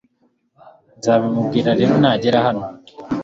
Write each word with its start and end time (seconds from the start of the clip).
Nzabimubwira 0.97 1.69
rero 1.79 1.93
nagera 2.01 2.37
hano 2.47 2.63